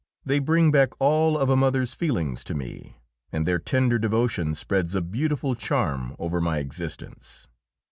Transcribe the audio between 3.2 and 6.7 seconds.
and their tender devotion spreads a beautiful charm over my